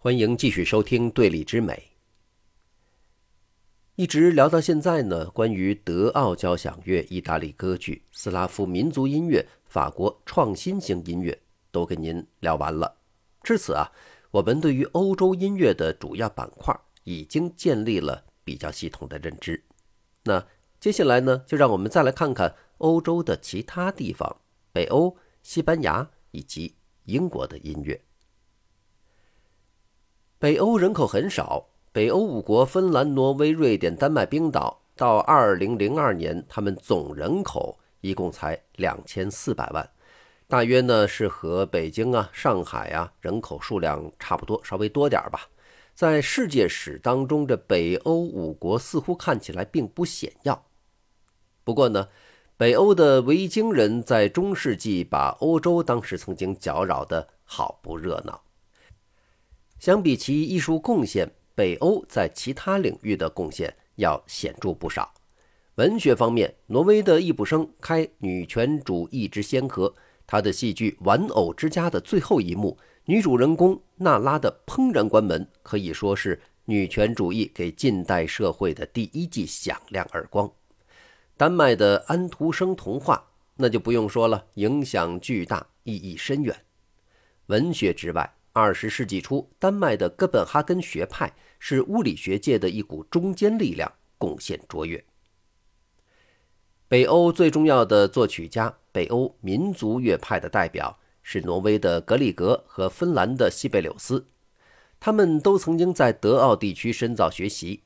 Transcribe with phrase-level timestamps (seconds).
[0.00, 1.74] 欢迎继续收听《对立之美》。
[3.96, 11.36] 一直聊到现在呢，关于德奥交响乐、意大利歌剧、斯拉夫民族音乐、法国创新型音乐
[11.72, 12.96] 都跟您聊完了。
[13.42, 13.90] 至此啊，
[14.30, 16.72] 我们对于欧洲音乐的主要板块
[17.02, 19.64] 已经建立了比较系统的认知。
[20.22, 20.46] 那
[20.78, 24.36] 接下来呢，就让我们再来看看欧洲的其他地方，
[24.70, 26.76] 北欧、西班牙以及
[27.06, 28.00] 英国的音乐。
[30.40, 39.90] 北欧人口很少，北欧五国芬兰、挪威、瑞典、丹麦、冰岛，到二零零二年，他们总人口一共才两千四百万，
[40.46, 45.48] 大约呢是和北京啊、上海啊人口数量差不多，稍微多点吧。
[45.92, 50.66] 在世界史当中，这北欧五国似乎看起来并不显要。
[51.64, 52.06] 不过呢，
[52.56, 58.40] 北欧的维京人在中世纪把欧洲当时曾经搅扰的好不热闹。
[59.78, 65.12] 相比其艺术贡献，北欧在其他领域的贡献要显著不少。
[65.76, 69.94] 文学方面，挪威的易卜生开女权主义之先河，
[70.26, 80.50] 他的戏剧《玩偶之家》的最后一幕，女主人公娜拉的怦然关门，可以说是女权主义给近代社会的第一记响亮耳光。
[81.36, 83.24] 丹麦的安徒生童话，
[83.56, 86.54] 那就不用说了，影响巨大，意义深远。
[87.46, 95.04] 文学之外，二十世纪初，丹麦的哥本哈根学派是物理学界的一股中坚力量，贡献卓越。
[96.88, 104.26] 北欧最重要的作曲家，北欧民族乐派的代表是挪威的格里格和芬兰的西贝柳斯，
[104.98, 107.84] 他们都曾经在德奥地区深造学习。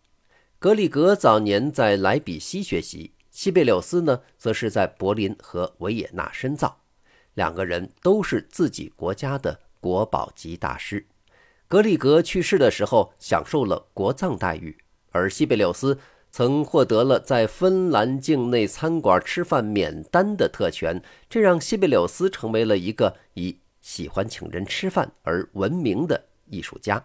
[0.59, 6.81] 格里格早年在莱比锡学习，西贝柳斯呢，则是在柏林和维也纳深造。
[7.35, 9.61] 两个人都是自己国家的。
[9.83, 11.05] 国宝级大师，
[11.67, 14.79] 格里格去世的时候享受了国葬待遇，
[15.11, 15.99] 而西贝柳斯
[16.31, 27.05] 曾获得了在芬兰境内餐馆吃饭免单的特权，这让西贝柳斯成为了一个以喜欢请人吃饭而闻名的艺术家。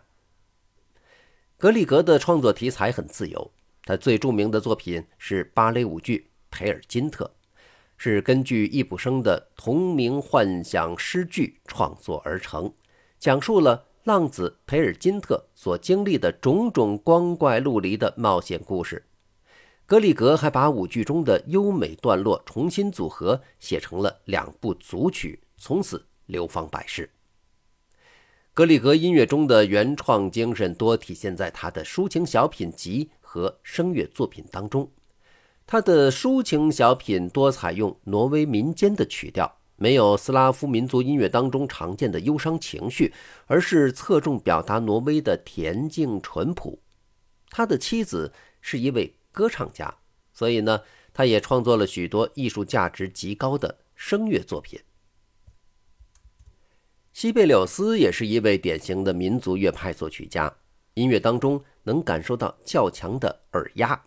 [1.58, 3.52] 格里格的创作题材很自由，
[3.86, 7.26] 他最著名的作品是芭蕾舞剧《培尔金特》。
[7.98, 12.72] 是根据易卜生的同名幻想诗句创作而成，
[13.20, 19.04] 讲述了浪子培尔金特所经历的种种光怪陆离的冒险故事。
[19.88, 27.10] 格里格还把舞剧中的优美段落重新组合，写成了两部组曲，从此流芳百世。
[28.54, 34.92] 格里格音乐中的原创精神多体现在他的抒情小品集和声乐作品当中。
[35.68, 43.14] 他的抒情小品多采用挪威民间的曲调，没有斯拉夫民族音乐当中常见的忧伤情绪，
[43.48, 46.80] 而是侧重表达挪威的恬静淳朴。
[47.50, 49.94] 他的妻子是一位歌唱家，
[50.32, 50.82] 所以呢，
[51.14, 54.80] 他也创作了许多艺术价值极高的声乐作品。
[57.12, 60.56] 西贝柳斯也是一位典型的民族乐派作曲家，
[60.94, 64.02] 音乐当中能感受到较强的耳压。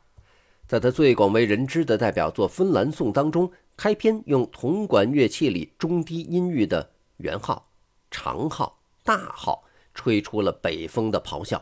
[0.70, 7.69] 在他最广为人知的代表作《芬兰颂》当中，开篇用铜管乐器里中低音域的圆号、
[8.08, 9.64] 长号、大号，
[9.94, 11.60] 吹出了北风的咆哮。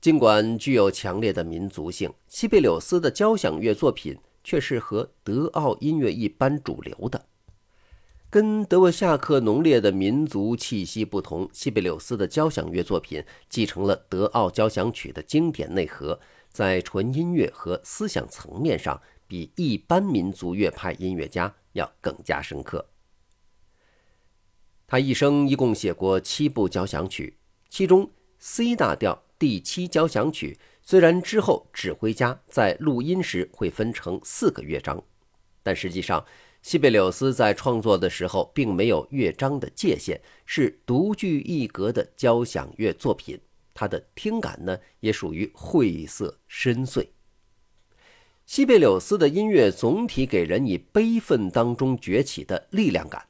[0.00, 7.26] 尽管具有强烈的民族性，西贝柳斯的交响乐作品却是和德奥音乐一般主流的。
[8.30, 16.20] 跟德沃夏克浓烈的民族气息不同，西贝柳斯的交响乐作品继承了德奥交响曲的经典内核。
[16.52, 22.86] 在纯音乐和思想层面上，比一般民族乐派音乐家要更加深刻。
[24.86, 27.38] 他一生一共写过七部交响曲，
[27.70, 35.02] 其中 C 大调第七交响曲虽然之后指挥家在录音时会分成四个乐章，
[35.62, 36.26] 但实际上
[36.60, 43.40] 西贝柳斯在创作的时候并没有乐章的界限，是独具一格的交响乐作品。
[43.74, 47.08] 他的听感呢，也属于晦涩深邃。
[48.44, 53.26] 西贝柳斯的音乐总体给人以悲愤当中崛起的力量感，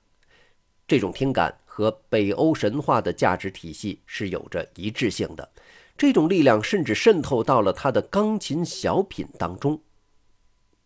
[0.88, 5.52] 这种听感和北欧神话的价值体系是有着一致性的。
[5.96, 9.80] 这种力量甚至渗透到了他的钢琴小品当中。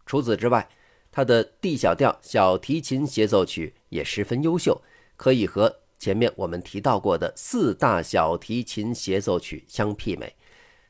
[0.04, 0.68] 除此之外，
[1.10, 4.82] 他的 D 小调小提琴协奏曲也十分优秀，
[5.16, 5.82] 可以和。
[5.98, 10.34] 前面我们提到过的四大小提琴协奏曲相媲美，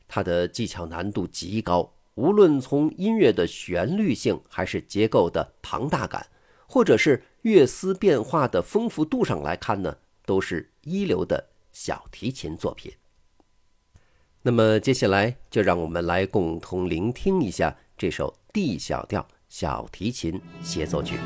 [0.07, 6.27] 它的技巧难度极高，无论从音乐的旋律性，还是结构的庞大感，
[6.67, 12.91] 或者是乐思变化的丰富度上来看呢，都是一流的小提琴作品。
[14.41, 21.17] 那么接下来就让我们来共同聆听一下这首 D 小调小提琴协奏曲。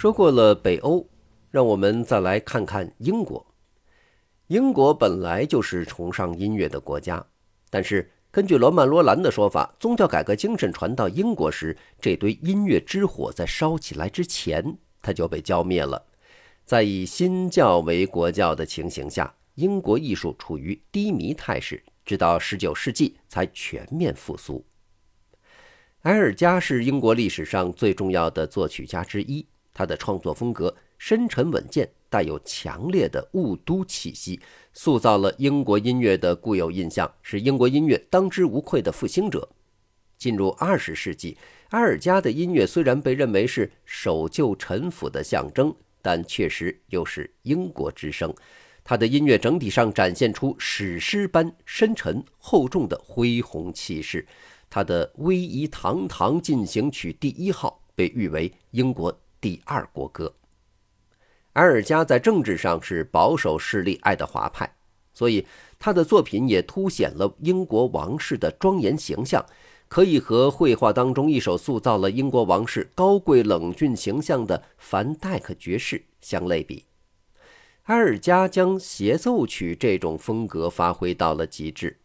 [0.00, 1.06] 说过了北欧，
[1.50, 3.46] 让我们再来看看英国。
[4.46, 7.22] 英国本来就是崇尚音乐的国家，
[7.68, 16.02] 但是根据罗曼·罗兰的说法，宗教改革精神传到英国时，这堆音乐之火在烧起来之前，它就被浇灭了。
[16.64, 24.64] 在以新教为国教的情形下，英国艺术处于低迷态势，直到19世纪才全面复苏。
[26.04, 29.46] 埃尔加是英国历史上最重要的作曲家之一。
[29.80, 34.38] 他的创作风格深沉稳健，带有强烈的雾都气息，
[34.74, 39.48] 塑造了英国音乐的固有印象，是英国音乐当之无愧的复兴者。
[40.18, 41.38] 进入二十世纪，
[41.70, 48.34] 埃尔加的音乐虽然被认为是守旧陈腐的象征，但确实又是英国之声。
[48.84, 54.26] 他的音乐整体上展现出史诗般深沉厚重的恢宏气势。
[54.68, 59.18] 他的《威仪堂堂进行曲第一号》被誉为英国。
[59.40, 60.34] 第二国歌。
[61.54, 64.72] 埃尔加在政治上是保守势力爱德华派，
[65.12, 65.46] 所以
[65.78, 69.44] 他的作品也凸显了英国王室的庄严形象，
[69.88, 76.84] 可以和绘画当中一首塑造了英国王室高贵冷峻形象的凡戴克爵士相类比。
[77.84, 81.98] 埃尔加将协奏曲这种风格发挥到了极致，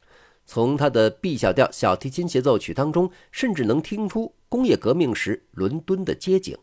[0.47, 6.57] 从他的 B 小调小提琴协奏曲当中，甚至能听出工业革命时伦敦的街景。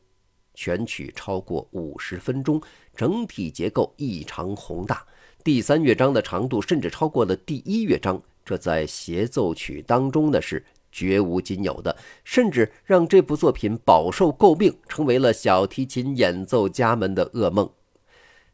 [0.54, 2.60] 全曲超过五十分钟，
[2.96, 5.04] 整体结构异常宏大。
[5.44, 17.68] 第三乐章的长度甚至超过了第一乐章，这在协奏曲当中呢是绝无仅有的，甚至让这部作品饱受诟病，成为了小提琴演奏家们的噩梦。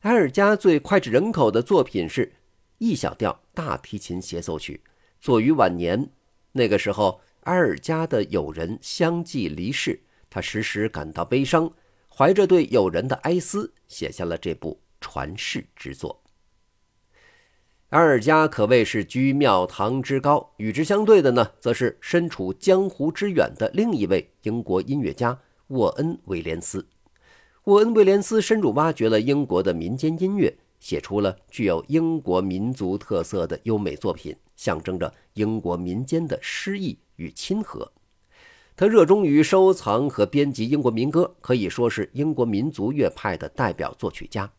[0.01, 2.33] 埃尔加最脍炙人口的作品是
[2.79, 4.81] E 小调大提琴协奏曲，
[5.21, 6.09] 作于晚年。
[6.53, 10.01] 那个时候，埃尔加的友人相继离世，
[10.31, 11.71] 他时时感到悲伤。
[12.19, 16.21] 怀着对友人的哀思，写下了这部传世之作。
[17.91, 26.89] 埃尔加可谓是居庙堂之高，与之相对的呢，则是身处江湖之远的另一位英国音乐家沃恩·威廉斯。
[27.67, 37.93] 沃恩·威廉斯深入挖掘了英国的民间音乐，写出了具有英国民族特色的优美作品，象征着英国民间的诗意与亲和。
[38.79, 44.53] 他热衷于收藏和编辑英国民歌，可以说是英国民族乐派的代表作曲家。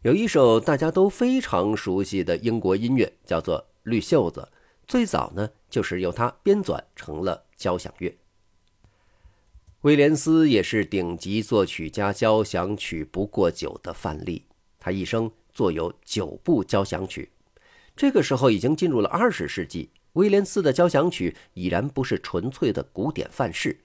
[0.00, 4.48] 有一首大家都非常熟悉的英国音乐，叫做《绿袖子》，
[4.88, 8.16] 最早呢就是由他编纂成了交响乐。
[9.82, 14.46] 威廉斯也是顶级作曲家交响曲不过九的范例，
[14.78, 17.30] 他一生作有九部交响曲。
[17.94, 19.90] 这个时候已经进入了二十世纪。
[20.14, 23.78] 威廉斯的交响曲已然不是纯粹的古典范式，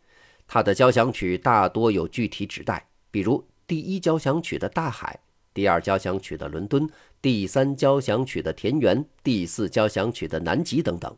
[0.48, 5.20] 他的交响曲大多有具体指代，比如第一交响曲的大海，
[5.54, 6.90] 第二交响曲的伦敦，
[7.22, 11.16] 第三交响曲的田园，第四交响曲的南极等等。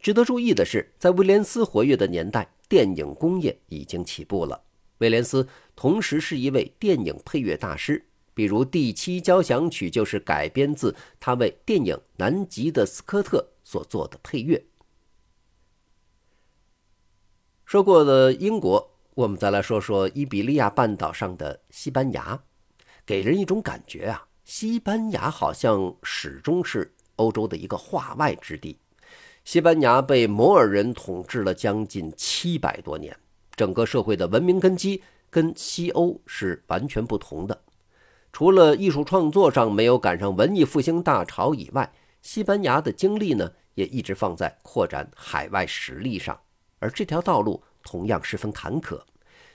[0.00, 4.62] 值得注意的是，在威廉斯活跃的年代，电影工业已经起步了。
[4.98, 8.04] 威廉斯同时是一位电影配乐大师。
[8.34, 13.38] 比如第七交响曲就是改编自他为电影《南极的斯科特》
[13.68, 14.64] 所做的配乐。
[17.66, 22.42] 说过了英国，我们再来说说伊比利亚半岛上的西班牙，
[23.04, 28.78] 给人一种感觉啊，西班牙好像始终是欧洲的一个化外之地。
[29.44, 33.14] 西班牙被摩尔人统治了将近七百多年，
[33.54, 37.60] 整个社会的文明根基跟西欧是完全不同的。
[38.32, 46.38] 除了艺术创作上没有赶上文艺复兴大潮以外，西班牙的精力呢也一直放在扩展海外实力上，
[46.78, 49.00] 而这条道路同样十分坎坷。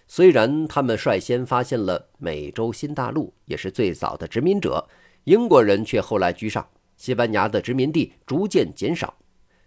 [0.08, 4.88] 虽然他们率先发现了美洲新大陆，也是最早的殖民者，
[5.24, 6.68] 英国人却后来居上，
[6.98, 9.16] 西班牙的殖民地逐渐减少。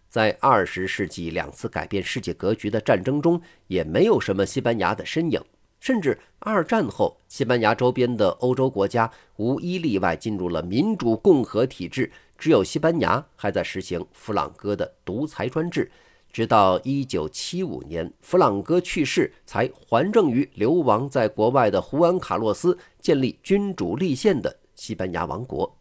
[0.08, 5.40] 在二十世纪两次改变世界格局的战争中，也没有什么西班牙的身影。
[5.80, 15.90] 甚至二战后，西班牙周边的欧洲国家无一例外进入了民主共和体制，只有西班牙还在实行弗朗哥的独裁专制。
[16.32, 25.78] 直到1975年，弗朗哥去世，才还政于流亡在国外的胡安·卡洛斯，建立君主立宪的西班牙王国。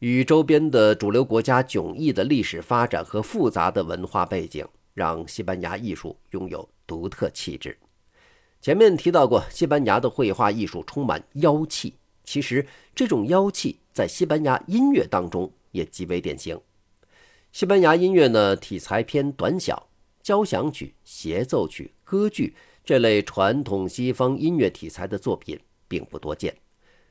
[0.00, 6.68] 与周边的主流国家迥异的历史发展和复杂的文化背景，让西班牙艺术拥有。
[6.88, 7.78] 独特气质。
[8.62, 11.92] 前面提到过，西班牙的绘画艺术充满妖气。
[12.30, 16.60] 其实，这种妖气在西班牙音乐当中也极为典型。
[17.52, 19.88] 西班牙音乐呢，题材偏短小，
[20.22, 22.54] 交响曲、协奏曲、歌剧
[22.84, 25.58] 这类传统西方音乐题材的作品
[25.88, 26.54] 并不多见。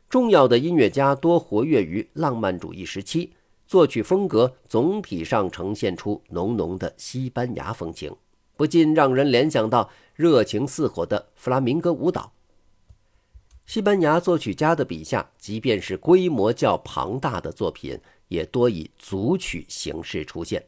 [0.08, 3.34] 重要的音乐家多活跃于浪漫主义时期，
[3.66, 8.16] 作曲风格总体上呈现出浓浓的西班牙风情，
[8.56, 12.34] 不禁让人联想到热情似火的弗拉明戈舞蹈。
[13.68, 20.66] 西班牙作曲家的笔下，即便是规模较庞大的作品，也多以组曲形式出现。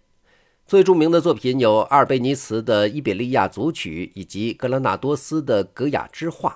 [0.67, 6.49] 最著名的作品有阿尔贝尼茨的《伊比利亚组曲》以及格拉纳多斯的《格雅之画》。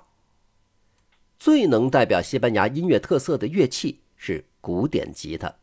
[1.40, 5.56] 最能代表西班牙音乐特色的乐器是古典吉他。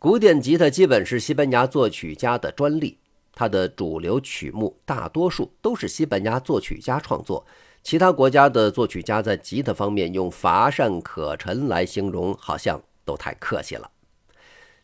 [0.00, 2.98] 古典吉他基本是西班牙作曲家的专利，
[3.32, 7.46] 它的主流曲目大多数都是西班牙作曲家创作。
[7.88, 13.90] 其他国家的作曲家在吉他方面用乏善可陈来形容，好像都太客气了。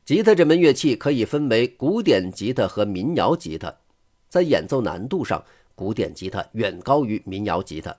[0.06, 3.74] 吉他这门乐器可以分为古典吉他和民谣吉他，
[4.30, 5.44] 在演奏难度上，
[5.74, 7.94] 古典吉他远高于民谣吉他。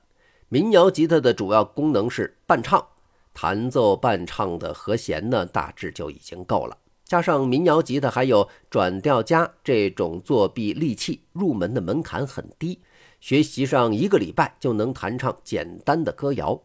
[0.49, 2.83] 民谣吉他的主要功能是伴唱，
[3.31, 6.75] 弹奏伴唱的和弦呢，大致就已经够了。
[7.05, 12.79] 加上民谣吉他还有转调夹这种作弊利器，入门的门槛很低，
[13.19, 16.59] 学习上一个礼拜就能弹唱简单的歌谣。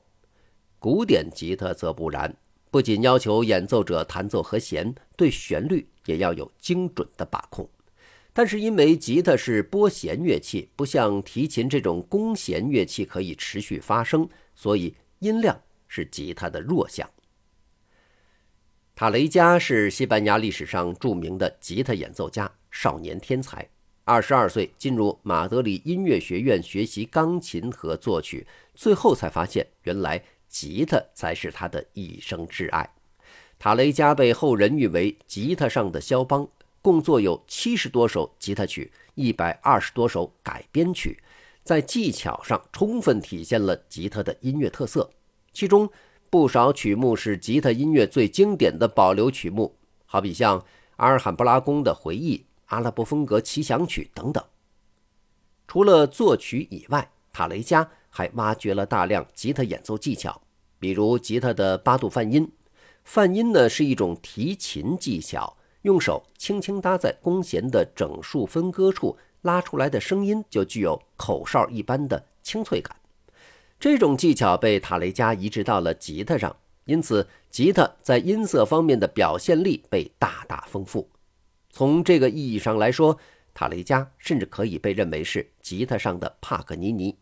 [0.78, 2.34] 古典吉他则不然，
[2.70, 7.68] 不仅要求演奏者弹奏和弦，对旋律也要有精准的把控。
[8.32, 17.06] 但是因为吉他是拨弦乐器，不像提琴这种弓弦乐器可以持续发声，所以音量是吉他的弱项。
[19.00, 23.66] 塔雷加是西班牙历史上著名的吉他演奏家，少年天才。
[24.04, 32.92] 二十二岁进入马德里音乐学院学习钢琴和作曲，最后才发现原来吉他才是他的一生挚爱。
[33.58, 36.46] 塔雷加被后人誉为“吉他上的肖邦”。
[36.82, 41.18] 共作有七十多首吉他曲，一百二十多首改编曲，
[41.64, 45.10] 在技巧上充分体现了吉他的音乐特色。
[45.54, 45.90] 其中
[46.30, 49.74] 不少曲目是吉他音乐最经典的保留曲目，
[50.06, 50.64] 好比像
[50.94, 54.42] 阿尔罕布拉宫的回忆、阿拉伯风格奇想曲等等。
[55.66, 60.40] 除了作曲以外，塔雷加还挖掘了大量吉他演奏技巧，
[60.78, 62.48] 比如吉他的八度泛音。
[63.02, 65.56] 泛音呢是一种提琴技巧。
[65.82, 72.94] 用手轻轻搭在弓弦的整数分割处，拉出来的声音就具有口哨一般的清脆感。
[73.80, 81.08] 这种技巧被塔雷加移植到了吉他上，因此吉他在音色方面的表现力被大大丰富。
[81.70, 83.18] 从这个意义上来说，
[83.54, 87.16] 塔雷加甚至可以被认为是吉他上的帕格尼尼。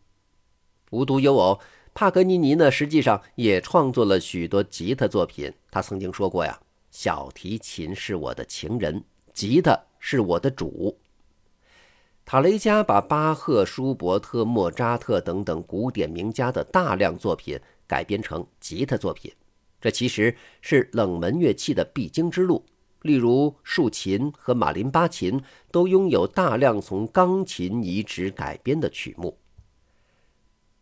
[0.91, 1.61] 无独有偶，
[1.93, 5.53] 帕格尼尼呢，实际上也创作了许多吉他作品。
[5.71, 6.59] 他曾经说过呀。
[6.91, 10.97] 小提琴是我的情人，吉他是我的主。
[12.31, 19.33] 塔雷加把巴赫、舒伯特、莫扎特等等古典名家的大量作品改编成吉他作品，
[19.81, 22.63] 这其实是冷门乐器的必经之路。
[23.01, 29.35] 例如，竖琴和马林巴琴都拥有大量从钢琴移植改编的曲目。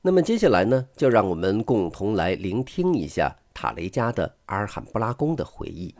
[0.01, 3.33] 那么接下来呢，就让我们共同来聆听一下。
[3.53, 5.95] 塔雷加的阿尔罕布拉宫的回忆。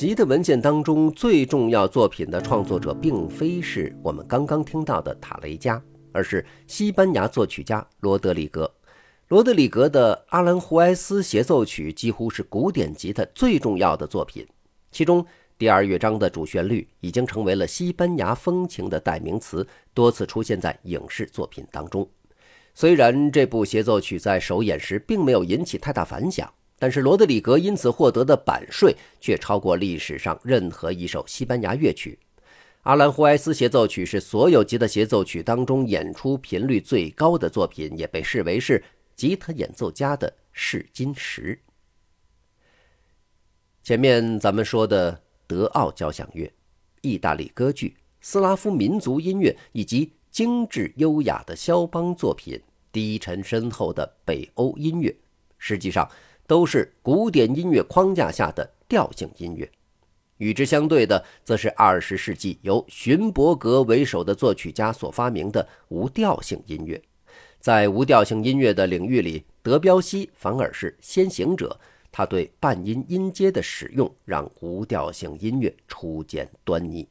[0.00, 5.78] 吉他文献当中最重要作品的创作者，并非是我们刚刚听到的塔雷加，
[6.10, 8.72] 而是西班牙作曲家罗德里格。
[9.28, 14.46] 罗德里格的《阿兰胡埃斯协奏曲》几乎是古典吉他最重要的作品，
[14.90, 15.22] 其中
[15.58, 22.08] 第二乐章的主旋律已经成为了西班牙风情的代名词，多次出现在影视作品当中。
[22.72, 26.50] 虽然这部协奏曲在首演时并没有引起太大反响。
[26.80, 32.18] 但是罗德里格因此获得的版税却超过历史上任何一首西班牙乐曲。
[32.84, 38.82] 阿兰胡埃斯协奏曲是所有吉他协奏曲当中演出频率最高的作品，也被视为是
[39.14, 41.60] 吉他演奏家的试金石。
[43.82, 46.50] 前面咱们说的德奥交响乐、
[47.02, 52.58] 意大利歌剧、斯拉夫民族音乐以及精致优雅的肖邦作品、
[52.90, 55.14] 低沉深厚的北欧音乐，
[55.58, 56.10] 实际上。
[56.50, 59.70] 都是古典音乐框架下的调性音乐，
[60.38, 67.00] 与之相对的，则是二十世纪由勋伯格为首的作曲家所发明的无调性音乐。
[67.60, 71.78] 在无调性音乐的领域里，德彪西反而是先行者。
[72.10, 77.08] 他对半音音阶的使用，让无调性音乐初见端倪。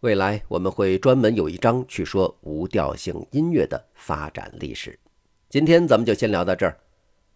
[0.00, 4.98] 未来我们会专门有一章去说无调性音乐的发展历史。
[5.48, 6.78] 今天咱们就先聊到这儿。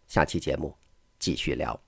[0.06, 0.76] 下期节目
[1.18, 1.78] 继续聊。